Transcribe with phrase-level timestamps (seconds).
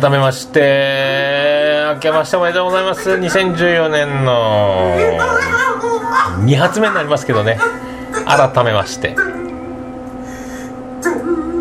[0.00, 3.10] 改めまして、明けましておめでとうございます。
[3.10, 4.92] 2014年の
[6.40, 7.60] 2発目になりますけどね、
[8.26, 9.14] 改めまして。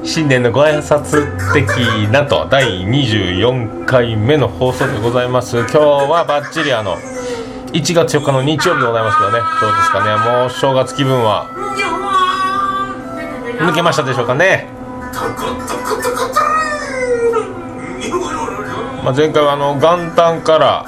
[0.04, 1.68] 新年のご挨拶的
[2.12, 2.48] なと。
[2.50, 5.60] 第24回目の放送でございます。
[5.60, 6.98] 今日はバッチリあの
[7.72, 9.40] 1月4日の日曜日でございますけどね。
[9.62, 10.16] どうですかね。
[10.40, 11.50] もう正月気分は
[13.60, 14.70] 抜けましたでしょうかね。
[19.04, 20.86] まあ、前回はあの元旦から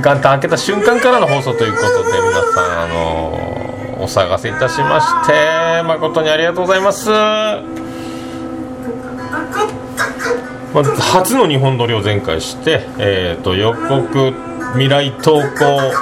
[0.00, 7.60] 元旦開けた瞬間からの放送ということで皆さんあのお探せいたしまして誠にありがとうございます、ま
[10.80, 14.32] あ、初の日本撮りを前回して、えー、と予告
[14.72, 15.92] 未来投稿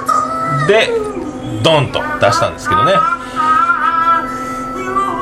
[0.69, 0.91] で
[1.65, 2.93] ドンと出したんですけどね。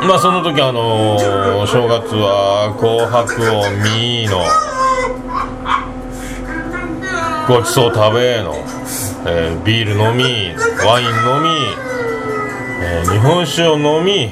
[0.06, 4.40] まあその時あのー、正月は「紅白」を見の
[7.46, 8.54] 「ごちそう食べ」の、
[9.26, 10.54] えー、ビール飲み
[10.86, 11.50] ワイン飲み、
[12.82, 14.30] えー、日本酒を飲み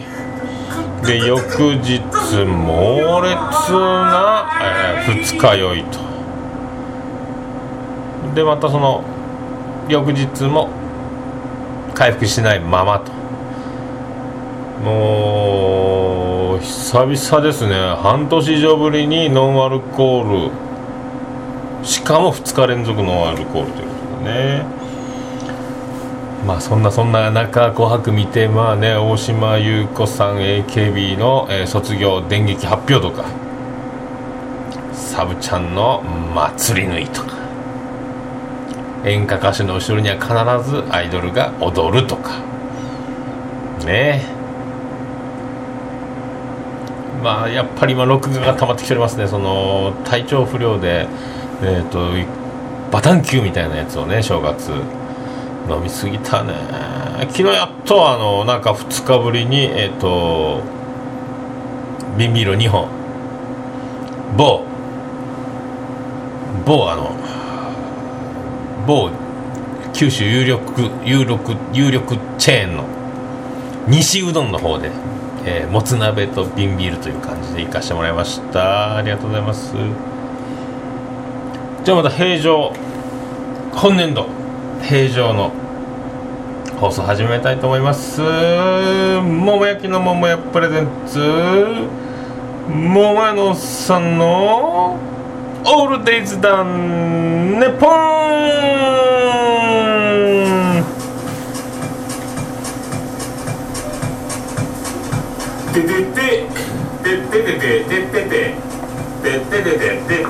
[1.06, 2.00] で翌日
[2.46, 3.36] 猛烈
[3.72, 5.98] な、えー、二日酔いと。
[8.34, 9.04] でまたその
[9.88, 10.70] 翌日も
[11.94, 13.17] 回復しないままと。
[14.82, 17.74] もう久々ですね。
[17.96, 20.48] 半年以上ぶりにノンアルコー
[21.80, 21.86] ル。
[21.86, 24.64] しかも2日連続ノンアルコールということでね。
[26.46, 33.28] まあそんなそんな中紅白見てまあね大島優子さん AKB の、えー、卒業電撃発表とか。
[34.92, 36.02] サブちゃんの
[36.34, 37.36] 祭り縫いとか。
[39.04, 42.38] 演歌歌手の後ろには必ずアイドルが踊るとか。
[43.84, 44.22] ね。
[44.34, 44.37] え
[47.22, 51.06] まあ、やっぱり今、録画が溜まってきておりますね、その体調不良で、
[51.62, 52.10] えーと、
[52.92, 54.70] バタン球みたいなやつをね、正月、
[55.68, 56.54] 飲みすぎたね、
[57.30, 60.62] 昨日やっとあのなんか2日ぶりに、えーと、
[62.16, 62.88] ビ瓶ビール2本、
[64.36, 64.62] 某、
[66.64, 67.10] 某、あの、
[68.86, 69.10] 某
[69.92, 70.62] 九州有力
[71.04, 72.84] 有力有力チェーンの
[73.88, 74.90] 西うどんの方で。
[75.44, 78.96] えー、もつ鍋と瓶ビールという感じで行かしてもらいました。
[78.96, 79.74] ありがとうございます。
[81.84, 82.72] じゃあまた平常
[83.72, 84.26] 本年度
[84.82, 85.52] 平常の
[86.78, 88.20] 放送始めたいと思います。
[88.20, 91.18] 桃焼きの桃屋プレゼンツ
[92.68, 94.98] 桃屋のおっさんの
[95.64, 99.37] オールデイズダンネポン
[105.82, 106.48] てて
[107.02, 108.58] ててててててて
[109.22, 110.24] てててて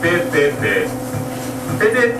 [0.00, 0.98] ててて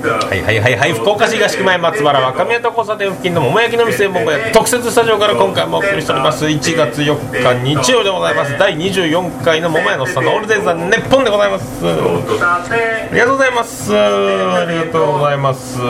[0.09, 15.85] はいはいはいはい福岡市東区前松原若宮と交差点付近の桃焼きの店桃屋特設スタジオから今回もお送りしております1月4日日曜でございます第24回の桃屋のスタンドオールデンさん日本でございますありがとうございますありがとうございますま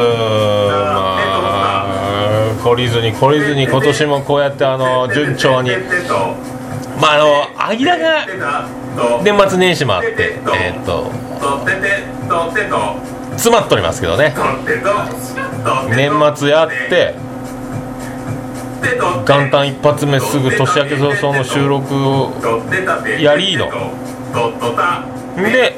[2.05, 2.08] あ
[2.69, 5.71] 懲りずに懲りずに今年もこうやってあの順調に。
[7.01, 8.27] まああの間が
[9.23, 11.12] 年末年始もあってえーっと
[13.33, 14.34] 詰まっておりますけどね。
[15.95, 17.15] 年末やって
[19.25, 22.33] 元旦一発目すぐ年明け早々の収録を
[23.21, 23.71] やりの。
[25.37, 25.77] で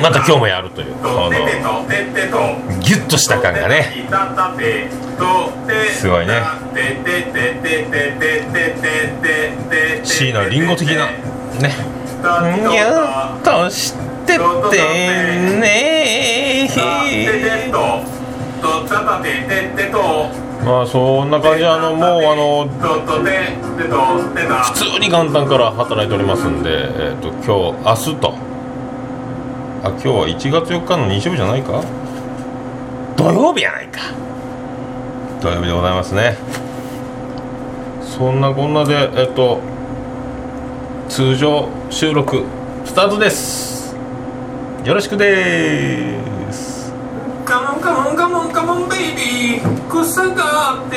[0.00, 4.06] また今日もやるというこのギュッとした感がね。
[5.98, 6.42] すごいね。
[10.04, 11.74] 椎名林檎的なね。
[12.22, 12.84] ギュ
[13.40, 13.94] ッとし
[14.26, 14.38] てっ
[14.70, 14.76] て
[15.60, 16.68] ね。
[20.64, 22.68] まあそんな感じであのもうあの
[24.62, 28.51] 普通に元旦から働いておりますんで、えー、と今日明日と
[29.84, 31.82] あ今日は1月4日の日曜日じゃないか？
[33.16, 34.00] 土曜日やないか。
[35.40, 36.36] 土曜日でございますね。
[38.00, 39.58] そんなこんなでえっ、と
[41.08, 42.44] 通常収録
[42.84, 43.96] スタートです。
[44.84, 46.92] よろしくです。
[47.44, 48.98] カモンカモンカモンカモンベイ
[49.56, 50.42] ビー草が
[50.78, 50.96] あって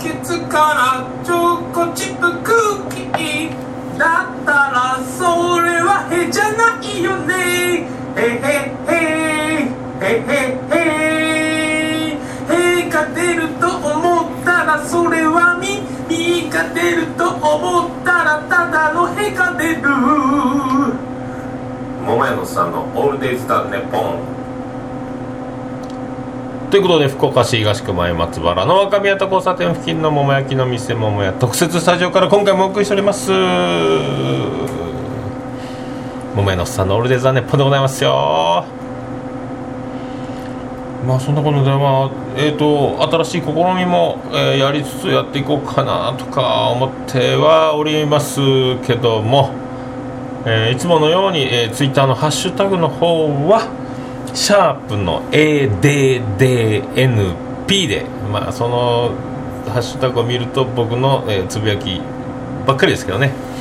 [0.00, 2.50] ケツからチョコチップク
[2.90, 3.72] ッキー。
[3.98, 8.96] だったらそれはへじゃないよねへへへ
[10.00, 10.32] へへ
[10.70, 10.76] へ
[12.48, 19.82] へが出ると思ったらそれは耳が出ると思ったらただのへが出る
[22.04, 24.18] 桃屋のさんのオールデイズ・ザ・ネポン
[26.70, 33.30] ということで福岡市東区前松原の若宮と交差点付近の桃焼きの店桃屋特設スタジオから今回もお送りしております
[36.34, 38.64] 桃屋のおっさんのオールデイズ・ザ・ネッポンでございますよ。
[41.06, 48.40] まあそんなことでまあえっ、と新しい試みも、えーやりつつやっていこうかなとか思ってはおります
[48.86, 49.50] けども、
[50.46, 53.68] えーいつものように、えー、ツイッターのハッシュタグの方は
[54.32, 55.76] シャープの ADDNP
[57.88, 59.10] でまあその
[59.68, 62.00] ハッシュタグを見ると僕の、えーつぶやき
[62.66, 63.51] ばっかりですけどね。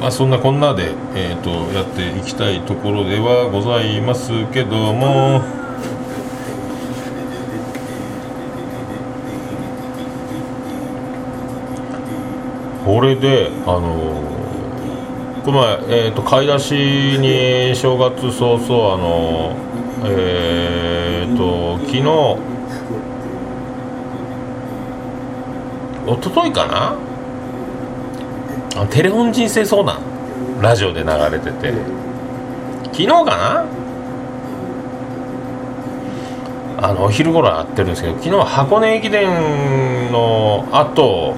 [0.00, 5.42] まあそんなこんなで、えー、とやっていきたいところではございますけども。
[12.84, 14.22] これであの
[15.44, 16.72] この前、えー、と買い出し
[17.18, 19.54] に正月早々あの
[20.06, 22.00] えっ、と昨日
[26.06, 27.07] 一昨日かな？
[28.76, 30.00] あテレフォン人生相談
[30.60, 31.72] ラジオで流れてて。
[32.98, 33.64] 昨日かな？
[36.80, 41.36] あのお昼頃会ってるんですけど昨日は箱根駅伝の後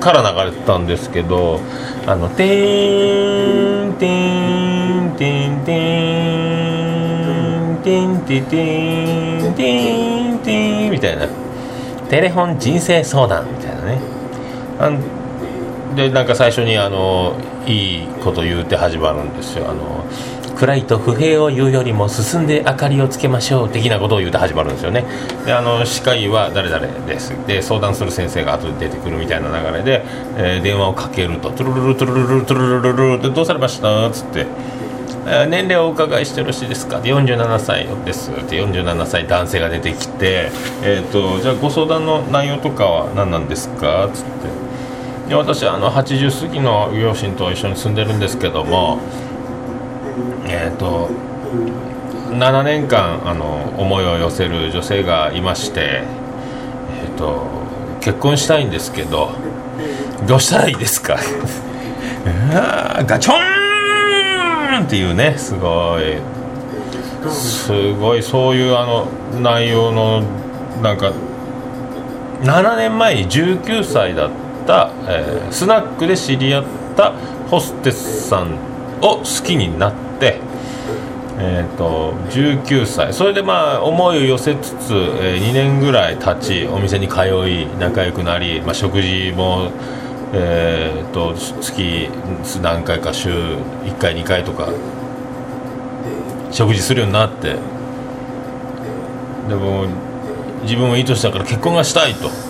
[0.00, 1.60] から流れてたんですけど
[2.06, 11.26] あの「てーんてーんてーんてーんてーんてーんてーんてーんてーん」みたいな
[12.10, 13.98] 「テレフォン人生相談」みたいなね
[15.96, 17.34] でなんか最初にあの
[17.66, 19.68] いいこと言うて始まるんですよ。
[19.70, 20.04] あの
[20.56, 25.04] 暗いと不平を言うよりも進んで明かりをつけましょう的なことを言うて始まるんですよね。
[25.46, 27.30] であの司会は誰々です。
[27.46, 30.04] で相談する先生が後で出てくるみたいな流れで、
[30.36, 34.46] えー電話をかけるとトゥルルルトゥルルルトゥルルルルルどうされましたっつって
[35.26, 40.50] え年齢をお伺いしてよろしいですかで47歳ですって47歳男性が出てきて、
[40.82, 44.65] えー、とじゃあご相談の内容とかは何なんですかっつって
[45.34, 48.98] 私はあの80過ぎの両親と一緒に住んでるんですけども
[50.46, 51.08] えっ、と
[52.30, 56.02] 7年間あの思いを寄せる女性がいまして
[57.02, 57.46] えっ、と
[58.00, 59.30] 結婚したいんですけど
[60.26, 61.16] どうしたらいいですか？
[63.06, 63.32] ガチョ
[64.80, 66.16] ンっていうねすごい
[67.30, 69.06] すごいそういうあの
[69.40, 70.22] 内容の
[70.82, 71.12] なんか
[72.42, 76.64] 7年前に19歳だった、たえースナックで知り合っ
[76.96, 77.12] た
[77.50, 78.58] ホステスさん
[79.00, 80.40] を好きになって、
[81.38, 83.12] えー、と19歳。
[83.12, 89.70] それでまあ思いを寄せつつ、え2年ぐらい経ちお店に通い仲良くなり、まあ、食事も、
[90.32, 92.08] えー、と月
[92.62, 94.68] 何回か週1回2回とか
[96.50, 97.56] 食事するようになって。
[99.48, 99.86] でも
[100.62, 102.45] 自分はいい年だから結婚がしたいと。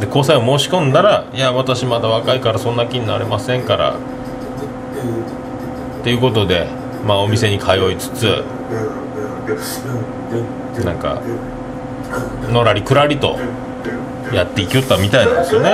[0.00, 3.96] で交際を申し込んだらいや私まだ若いからそんな気になれませんからっ
[6.04, 6.66] ていうことで
[7.06, 8.42] まあお店に通いつつ
[10.84, 11.20] なんか
[12.50, 13.38] のらりくらりと
[14.32, 15.70] やっていきよったみたいなんですよね。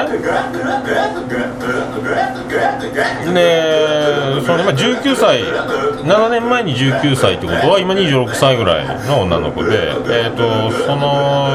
[3.25, 11.49] でねその今19歳7年前に19歳ってことは今26歳ぐらいの女の子でえっ、とその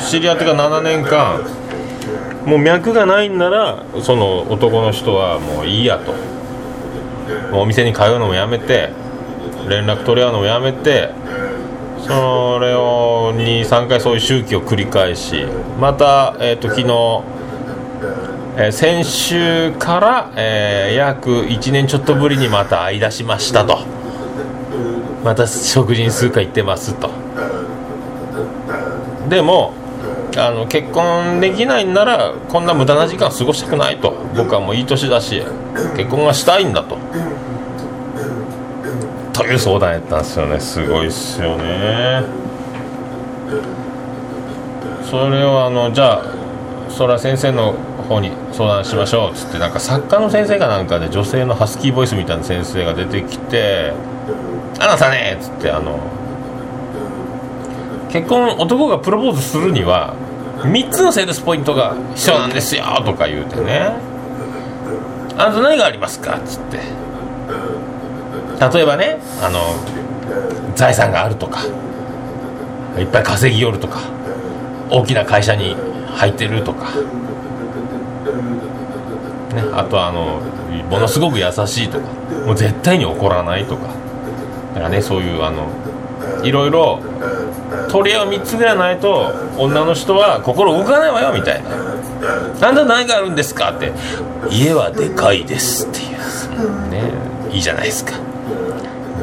[0.00, 1.40] 知り合ってから7年間
[2.44, 6.36] もう脈がないんならその男の人はもういいやと。
[7.50, 8.90] もうお店に通うのもやめて
[9.68, 11.10] 連絡取り合うのもやめて
[12.06, 15.44] それを23回そういう周期を繰り返し
[15.80, 16.86] また、えー、と昨日、
[18.58, 23.78] えー先週から、えー約1年ちょっとぶりにまた会い出しましたと。
[25.24, 27.10] また食事に数回行ってますと。
[29.28, 29.74] でも
[30.38, 34.14] あの結婚できないんならこんな無駄な時間過ごしたくないと。
[34.36, 35.42] 僕はもういい年だし
[35.96, 36.96] 結婚がしたいんだと。
[39.36, 40.60] という相談やったんですよね。
[40.60, 42.22] すごいっすよね。
[45.10, 46.22] それをあのじゃあ
[46.88, 47.74] それは先生の
[48.08, 53.92] 方に相談しましょうっつってなんか作家の先生かなんかで女性のハスキーボイスみたいな先生が出てきて
[54.80, 55.98] 「あなたね」っつってあの
[58.10, 60.14] 結婚男がプロポーズするには
[60.62, 63.92] 3つのセールスポイントが必要なんですよとか言うてね
[65.36, 66.78] 「あなた何がありますか?」っつって。
[68.60, 69.60] 例えばねあの
[70.74, 71.60] 財産があるとか
[72.98, 74.00] いっぱい稼ぎよるとか
[74.90, 75.76] 大きな会社に
[76.08, 76.94] 入ってるとか、
[79.54, 80.40] ね、あとはあの
[80.90, 82.06] ものすごく優しいとか
[82.46, 83.88] もう絶対に怒らないとか
[84.68, 85.68] だからねそういうあの
[86.42, 87.00] いろいろ
[87.90, 91.70] 取り合い3つぐらいないと女の人は心動かないわよみたいな
[92.68, 93.92] 「あんた何があるんですか?」って
[94.50, 97.10] 「家はでかいです」っていうね
[97.50, 98.25] いいじゃないですか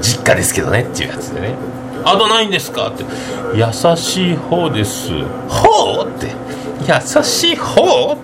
[0.04, 1.56] 実家ですけどねっていうやつでね
[2.06, 3.04] 「あとないんですか?」って
[3.56, 5.10] 「優しい方です」
[5.50, 6.28] 「方?」って
[6.86, 8.18] 「優しい方?」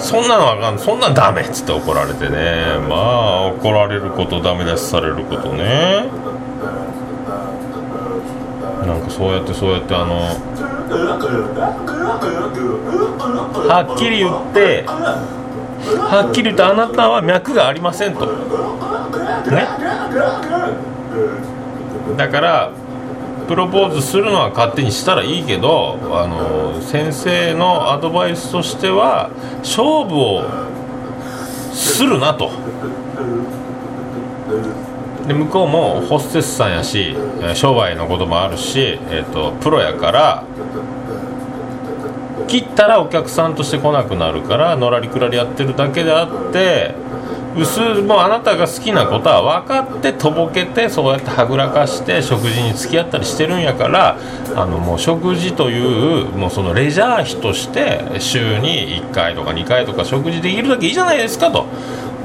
[0.00, 2.78] そんなのはあかんそんなんダメっつって怒られてね。
[2.88, 6.04] まあ怒られることダメ出しされることね。
[8.86, 10.20] なんかそうやってそうやってあの
[13.68, 18.26] はっきり言ってはっきり言ってあなたは脈がありませんと
[19.42, 19.66] ね
[22.16, 22.72] だから
[23.46, 29.30] プロポーズするのは勝手にしたらいいけどあの先生のアドバイスとしては
[29.60, 30.44] 勝負を
[31.72, 32.50] するなと。
[35.26, 37.14] で向こうもホステスさんやし
[37.54, 40.44] 商売のこともあるし、えーと、プロやから
[42.46, 46.94] 切ったらお客さんとして来なくなるからのらりくらりやってるだけであって
[47.58, 54.16] 薄もうあなたが好きなことは分かってとぼけてそうやってはぐらかして食事に付き合ったりしてるんやから
[54.54, 61.66] あのもう食事というもうそのレジャー費として週に1回とか2回とか食事できるだけいいじゃないですかと。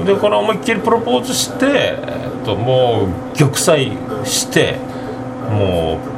[0.04, 4.78] でこれ思いっきりプロポーズして、えっと、もう玉砕して
[5.50, 6.13] もう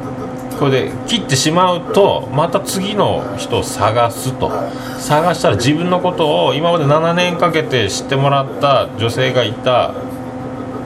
[0.59, 4.51] これで切ってしまうとまた次の人を探すと。
[4.99, 9.93] 探したら自分のことを今まで7年かけて知ってもらった女性がいた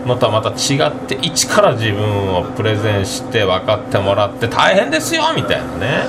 [0.06, 6.06] のとはまた違って一から自分をプレゼンして分かってもらって大変ですよみたいなね。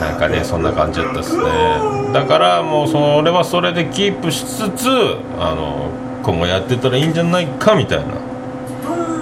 [0.00, 1.44] なんかねそんな感じだったですね。
[2.12, 4.88] だからもうそれはそれでキープしつつ
[5.38, 5.90] あの
[6.22, 8.27] 今後やってたらいいんじゃないかみたいな。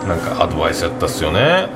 [0.07, 1.69] なんかアドバイスやったっすよね。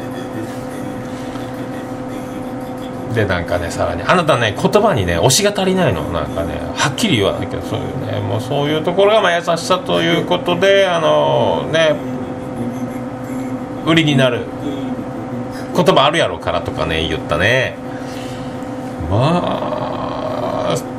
[3.14, 6.02] でなんかねさらにあなたね言葉にね推しが足りないの。
[6.12, 11.96] なんかねはっきり言わないけどそういうねもうそういうところがまあ優しさということであのね
[13.84, 14.44] 売りになる
[15.74, 17.74] 言葉あるやろからとかね言ったね。
[19.10, 19.79] まあ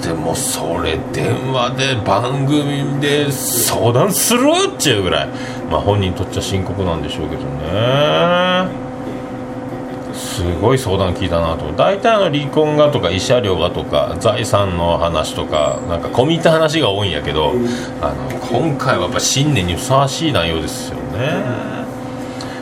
[0.02, 5.28] でもそれ電話で番組で相談するっちゅうぐらい。
[5.70, 8.92] まあ本人にとっちゃ深刻なんでしょうけどね。
[10.14, 17.54] すごい相談聞いたなと大体の離婚がとか慰謝料がとか財産の話とかなんか込み入った話が多いんやけど
[18.02, 21.72] あの今回はやっぱ新年にふさわしい内容ですよね。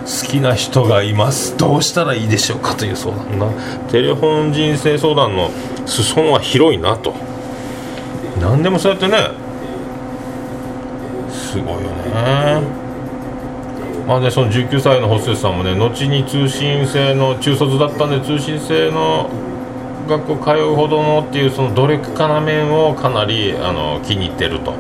[0.02, 1.56] 好きな人がいます。
[1.58, 3.38] どうしたらいいでしょうかという相談。
[3.38, 3.48] な
[3.92, 5.52] テレフォン人生相談の
[5.90, 7.14] 裾野は広いなと。
[8.40, 9.32] 何でもそうやってね。
[11.30, 12.62] すごいよね。
[14.08, 19.30] まあねその19歳のホステスさんもね後に通信制の中卒だったんで通信制の
[20.08, 24.74] 学校通うほどのっていうその努力家な面をかなりあの気に入ってると。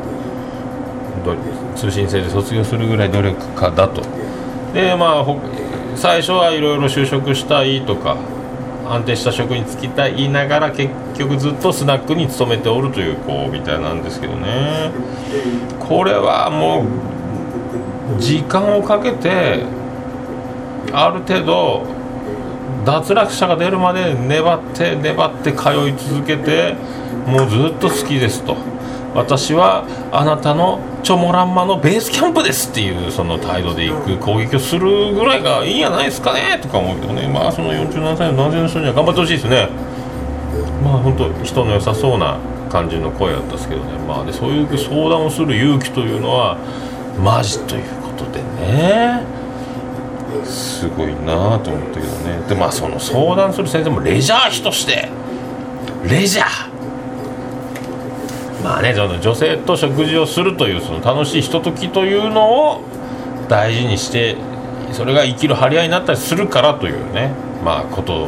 [1.75, 4.01] 通信制で卒業するぐらい努力家だと
[4.73, 5.25] でまあ
[5.95, 8.17] 最初はいろいろ就職したいとか
[8.89, 14.91] 安定した職に就きたいながら結局ずっとスナックに勤めておるという子みたいなんですけどね
[15.79, 16.86] これはも
[18.17, 19.63] う時間をかけて
[20.91, 21.86] ある程度
[22.86, 26.74] 脱落者が出るまで粘って粘って通い続けて
[27.27, 28.78] もうずっと好きですと。
[29.15, 37.27] 私はあなたのチョモランマのベースキャンプですっていうその態度でいく攻撃をするぐらいがいいんじゃないですかねとか思うけどね。
[37.27, 39.69] まあその47歳の男性の人には頑張ってほしいですね。
[40.83, 42.37] まあ本当人の良さそうな
[42.69, 43.97] 感じの声だったんですけどね。
[44.07, 46.57] まあでそういう相談をする勇気というのは
[47.23, 49.23] マジということでね。
[50.45, 52.47] すごいなと思ったけどね。
[52.47, 55.09] でまあその相談する先生もレジャー費として。
[56.07, 56.78] レジャー
[58.63, 62.81] まあねその女性と食事をするというその楽しいひとときというのを
[63.47, 64.35] 大事にして
[64.91, 67.31] それが生きる張り合いになったりするからというね
[67.63, 68.27] まあこと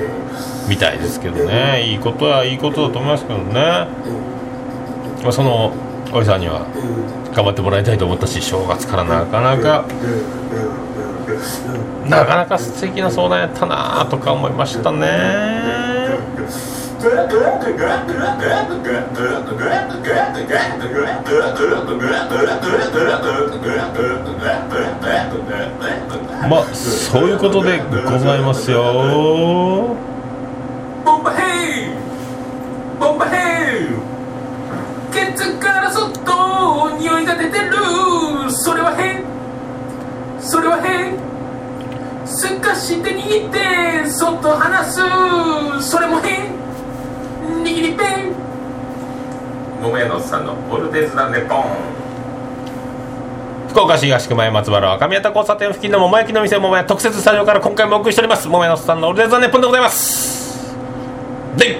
[0.67, 1.83] みたいですけどね。
[1.89, 5.73] いいことはいいことだと思いますけどね、まあ、その
[6.13, 6.65] おじさんには
[7.33, 9.85] 頑張ってもらいたいと思ったし正月からなかなか
[12.07, 15.90] なかなか素敵な相談やったなとか思いましたね。
[26.50, 28.84] まあそういうことでございますよ。
[31.03, 31.93] ボンバヘイ！
[33.00, 33.88] ボンバヘイ！
[35.12, 37.72] ケツからそっと匂いが出てる。
[38.50, 39.24] それは変。
[40.39, 41.17] それは変。
[42.27, 45.01] すかして握ってそっと離す。
[45.89, 46.61] それも変。
[47.41, 48.33] 握りペン
[49.81, 51.65] 桃屋のおっさんのオルデズダネポン。
[53.69, 58.48] 福岡市東区前松原赤宮田交差点付近の桃焼きの店桃屋特設スタジオから今回もお送りしております。
[58.48, 60.75] 桃屋のおっさんのオルデズダネポンでございます。
[61.57, 61.79] で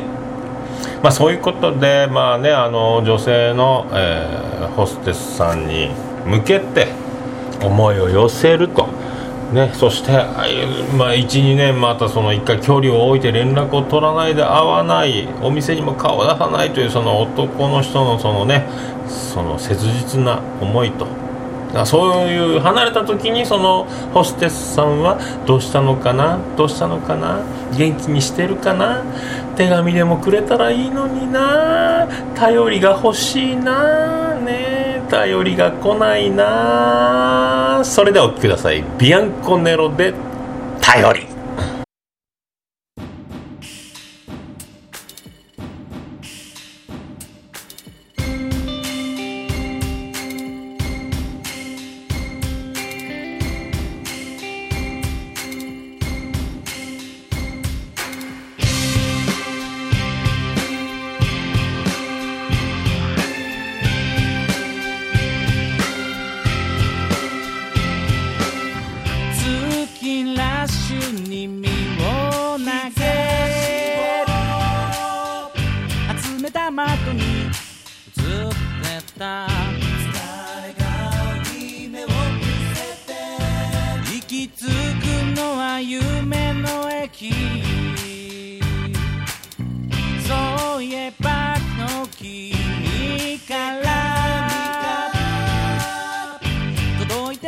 [1.03, 5.91] まあそういうことでまあねあの女性の、えーホステスさんに
[6.25, 6.88] 向けて
[7.62, 8.88] 思いを寄せると。
[9.51, 10.12] ね、そして、
[10.96, 18.65] まあ、12年またその1回距離を置いて連絡を取らないで会わないお店にも顔を出さないというその男の人のそのね
[19.10, 21.05] その切実な思いと。
[21.74, 27.41] だそういう離れた時にそのホステスさんはどうしたのかなどうしたのかな
[27.77, 29.03] 元気にしてるかな
[29.55, 34.51] 手紙でもくれたらいいのにな頼りが欲しいなね。
[34.51, 40.13] え頼りが来ないなそれではお聞きくださいビアンコネロで
[40.81, 41.31] 頼り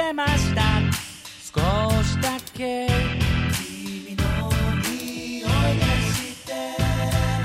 [0.04, 0.62] 届いてました。
[1.42, 2.88] 少しだけ
[3.54, 4.24] 君の
[4.82, 6.52] 匂いがして。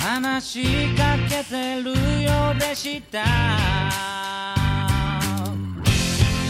[0.00, 1.90] 話しかけてる
[2.22, 3.24] ようでした。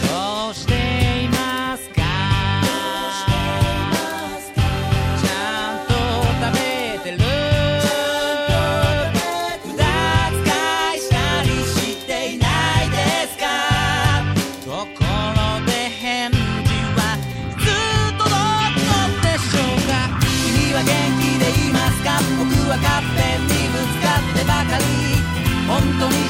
[0.09, 0.88] どうして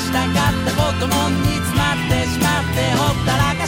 [0.10, 0.34] したかっ
[0.66, 3.59] たことも煮詰まってしまってほったらか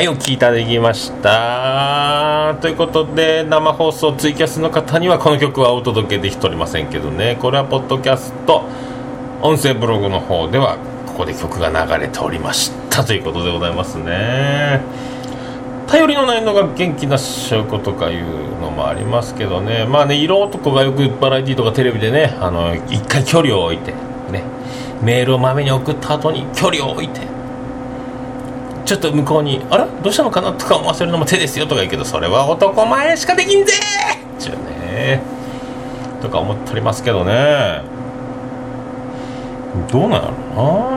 [0.00, 2.56] はいお聞きいただきました。
[2.62, 7.36] ということで生放送ツイキャスの方にはこの曲はお届けできておりませんけどね。
[7.38, 8.64] これはポッドキャスト
[9.42, 13.04] 音声ブログの方ではここで曲が流れておりました。
[13.04, 14.80] ということでございますね。
[15.86, 19.84] 頼りのないのが元気な証拠とかいうのもありますけどね。
[19.84, 23.92] まあね色男がよくバラエティとかテレビでねあの一回距離を置いて
[24.32, 24.44] ね。
[25.02, 27.20] メールをまめに送った後に距離を置いて。
[28.90, 35.22] ちょっと向こうに「あれどうしたのかな?」とか思わせるのも手ですよとか言うけどそれは男前しかできんぜっちゅうね
[36.20, 37.82] とか思っておりますけどね
[39.92, 40.20] どうなんや
[40.56, 40.90] ろな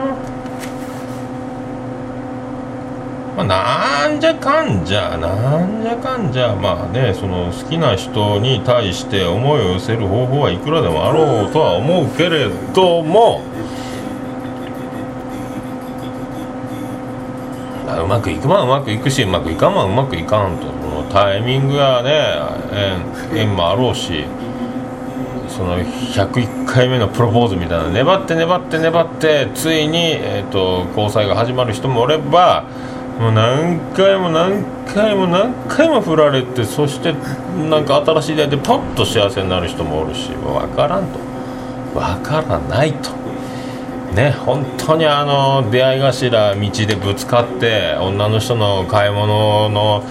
[3.36, 13.42] まあなんじゃかんじゃなんじゃかんじゃまあねその好きな人に対して思いを寄せる方法はいくらでもあろうとは思うけれども
[17.94, 20.66] まあうまくいくまんうまくいくしうまくいかんまんうまくいかんと。
[20.66, 22.38] そのタイミングやね
[23.34, 24.24] 縁もあろうし
[25.48, 32.64] その101回目のプロポーズみたいな粘って粘って粘ってついに、えー、と交際が始まる人もおれば
[33.18, 37.12] もう何回も何回も何回も振られてそして
[37.70, 41.18] なんか新しい出会いでポッと幸せになる人もおるし分からんと。
[41.94, 43.23] 分からないと。
[44.14, 50.04] ね本当にあの出会い頭道でぶつかって女の人の買い物の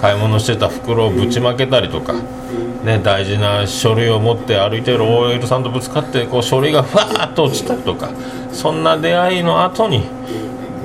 [0.00, 2.12] 買い物してた袋をぶちまけたりとか、
[2.84, 8.10] ね、大事な書類を持って歩いてる OL さんとぶつかってこう書類がふわーっと落ちたりとか
[8.52, 10.00] そんな出会いの後に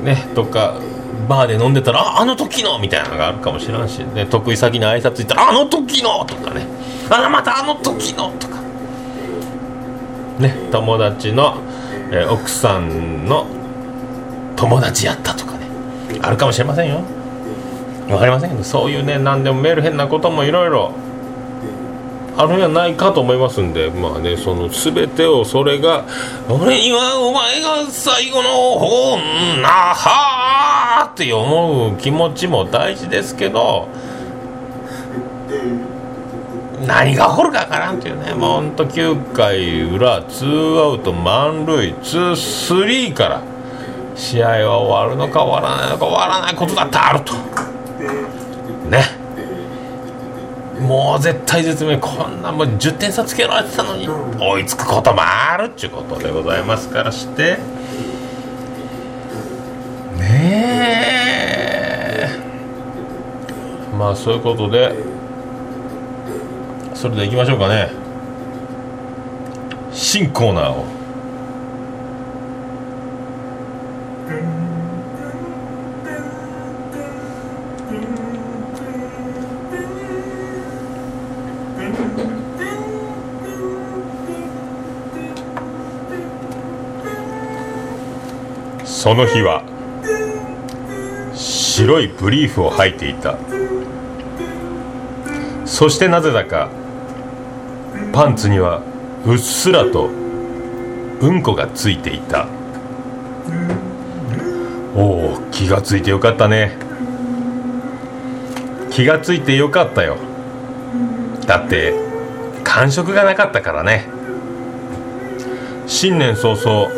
[0.04, 0.80] ねどっか
[1.28, 6.66] バーで飲んでたらああの時のみたいなのがあるかもしれんし、ね、得意先に挨拶行ったらあの時のとかね。
[7.10, 8.62] あまたあの時のとか。
[10.40, 11.58] ね友達の、
[12.12, 13.46] えー奥さんの
[14.56, 15.66] 友達やったとかね。
[16.22, 17.02] あるかもしれませんよ。
[18.10, 20.92] わかりませんけどそういうね何でもメール変なこともいろいろ
[22.36, 26.06] あるんやないかと思いますんでまあねその全てをそれが
[26.50, 33.88] 俺にはお前が最後のほんなはーって思う気持ちも大事ですけど
[36.86, 38.34] 何が起こるかわからんっていうね。
[38.34, 43.42] もうほんと9回裏ツーアウト満塁ツースリーから
[44.16, 47.34] 試合は終わるのか終わらないのか終わらないことだってあると。
[48.90, 49.22] ね。
[50.80, 57.58] もう絶対絶命こんなもう10点差つけられてたのに追いつくこともあるっちゅうことでございますからして。
[60.18, 60.30] ね
[62.28, 62.30] え。
[63.98, 64.96] まあそういうことで
[67.02, 67.90] それでいきましょうかね。
[69.92, 70.86] 新コーナーを。
[88.86, 89.64] その日は
[91.34, 93.40] 白いブリーフを履いていた。
[95.66, 96.70] そしてなぜだか
[98.14, 98.82] パンツには
[99.26, 102.48] うっすらとうんこがついていた。
[104.96, 106.76] おお気がついてよかったね。
[108.90, 110.18] 気がついてよかったよ。
[111.48, 111.94] だって
[112.64, 114.10] 感触がなかったからね。
[115.88, 116.90] 新年早々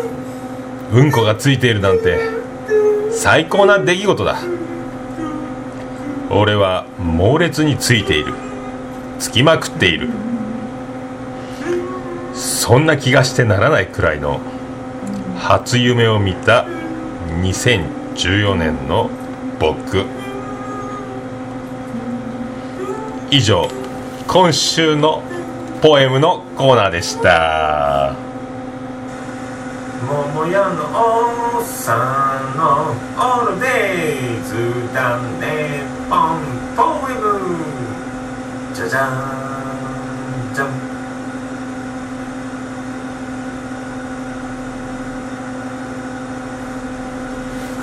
[0.92, 2.20] うんこがついているなんて
[3.12, 4.38] 最高な出来事だ。
[6.32, 8.34] 俺は猛烈についている。
[9.20, 10.10] つきまくっている。
[12.66, 14.40] そんな気がしてならないくらいの
[15.38, 16.66] 初夢を見た
[17.42, 19.10] 2014年の
[19.60, 20.06] 僕。
[23.32, 23.68] 以上
[24.30, 25.22] 今週の
[25.82, 28.16] ポエムのコーナーでした。
[30.08, 35.82] 桃屋のおっさんのオールデイズだね。
[36.10, 36.40] ポン
[36.78, 37.58] ポエム。
[38.74, 40.94] じゃじゃんじゃん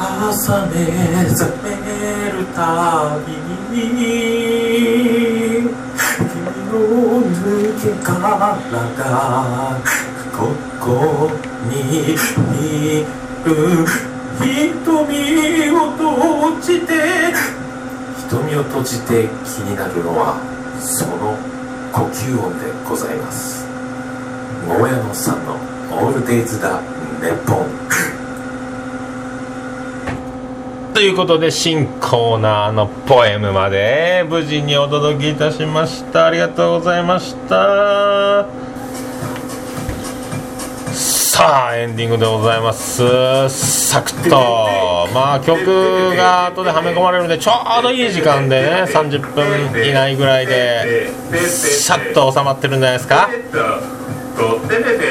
[0.03, 0.87] 朝目
[1.29, 1.69] 覚め
[2.33, 3.77] るたびに
[6.17, 6.73] 君の
[7.21, 7.37] 抜
[7.83, 8.17] け殻
[8.97, 9.77] が
[10.33, 11.31] ここ
[11.69, 13.05] にい
[13.45, 13.85] る
[14.81, 16.89] 瞳を閉じて
[18.27, 20.41] 瞳を閉じて気になるのは
[20.81, 21.37] その
[21.93, 23.67] 呼吸音でございます
[24.67, 25.57] 桃屋のさんの
[25.93, 26.81] 「オールデイズだ
[27.21, 27.67] ネポン」
[31.01, 36.27] ということで新コーナーのポエムまで無事にお届けいたしました。
[36.27, 38.47] ありがとうございました。
[40.93, 42.99] さあエンディングでございます。
[43.49, 45.09] サクッと。
[45.15, 53.31] まあ曲が後ではめ込まれるのでちょうどいい時間でね30分以内ぐらいでシャッと収まってるんじゃないですか。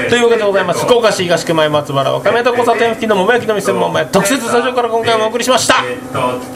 [0.09, 0.85] というわけでございます。
[0.85, 5.83] 福岡市東区前松原若宮と交差点付近の桃焼きの店桃屋特設スタジオから今回もお送りしました。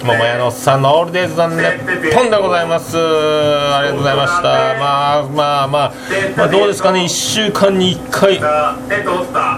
[0.03, 2.97] 桃屋のおっさんのオールデイズザンネッポンでございます。
[2.97, 4.43] ありがとうございました。
[4.43, 5.93] まあまあまあ、
[6.37, 8.39] まあ、どうですかね？1週間に1回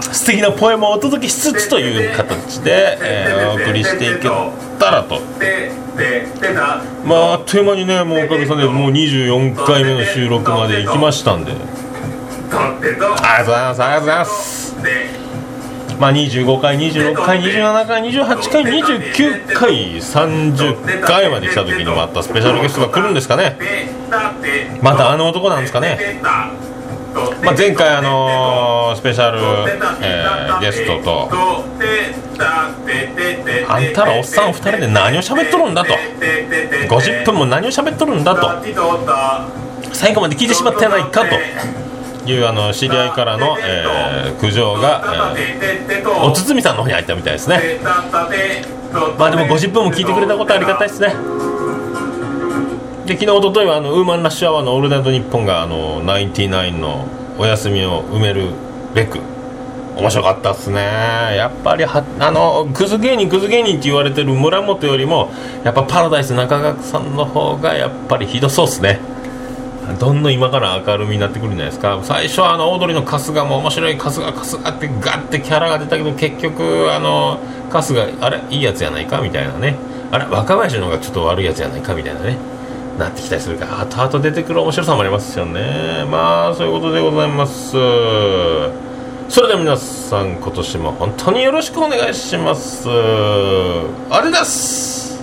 [0.02, 4.28] 素敵なポエムをお届けしつつという形で、えーお送りしていけ
[4.78, 5.20] たらと。
[7.04, 11.52] まああっという間にねもうおかげさんでもう24回目の収録まで行きましたんで。
[12.58, 13.82] ありがとうございます。
[13.82, 14.76] ありがとうございます。
[15.98, 23.56] まあ25回26回27回28回29回30回まで来た時にまたスペシャルゲストが来るんですかね。
[24.82, 26.20] またあの男なんですかね。
[27.42, 29.38] まあ、前回あのースペシャル、
[30.02, 31.30] えーゲストと。
[33.68, 35.94] あんたらおっさん2人で何を喋っとるんだと。
[35.94, 38.62] 50分も何を喋っとるんだと。
[39.94, 41.36] 最後まで聞いてしまったやないかと。
[42.32, 47.60] いうあの知り合いからの、えー苦情が、えーお堤さんの方に入ったみたいですね。
[49.18, 51.14] まあでも50分も聞いてくれたことありがたいですね。
[53.06, 57.06] で昨日一昨日はあのウーマンラッシュアワーの「オールナイトニッポン」があのナインティナインの
[57.38, 58.46] お休みを埋める
[58.94, 59.18] べく
[59.96, 60.80] 面白かったっすね。
[61.36, 65.30] やっぱりはあのクズ芸人クズ芸人って言われてる村本よりも
[65.64, 68.98] やっぱパラダイス中川さんの方がやっぱりひどそうっすね。
[69.94, 71.98] どんどん今から明るみになってくるんじゃないですか。
[72.02, 77.38] 最初はあのオードリーの春日も面白い春日春日ってガッてキャラが出たけど結局あの
[77.70, 79.76] 春日あれいいやつやないかみたいなね。
[80.10, 82.36] あれ若林の方がちょっと悪いやつやないかみたいなね。
[82.98, 86.04] なってきたりするから後々出てくる面白さもありますよね。
[86.10, 87.72] まあそういうことでございます。
[89.28, 92.88] それでは皆さん今年も本当によろしくお願いします。
[92.88, 95.22] あれです。